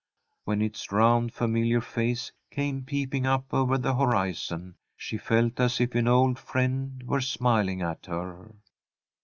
[0.45, 5.93] When its round, familiar face came peeping up over the horizon, she felt as if
[5.93, 8.55] an old friend were smiling at her.